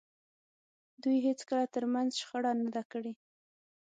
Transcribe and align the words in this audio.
دوی 1.03 1.17
هېڅکله 1.27 1.65
تر 1.73 1.83
منځ 1.93 2.09
شخړه 2.21 2.51
نه 2.61 2.69
ده 2.75 2.83
کړې. 2.91 3.13